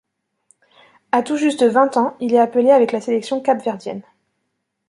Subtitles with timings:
[1.11, 4.01] À tout juste vingt ans il est appelé avec la sélection cap-verdienne.